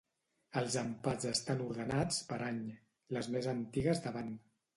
Els 0.61 0.77
empats 0.79 1.27
estan 1.31 1.61
ordenats 1.65 2.17
per 2.31 2.41
any, 2.47 2.59
les 3.19 3.31
més 3.37 3.51
antigues 3.53 4.03
davant. 4.09 4.35